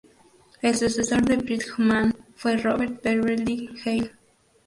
El 0.63 0.73
sucesor 0.73 1.21
de 1.25 1.37
Bridgman 1.37 2.15
fue 2.35 2.57
Robert 2.57 3.03
Beverly 3.03 3.69
Hale. 3.85 4.11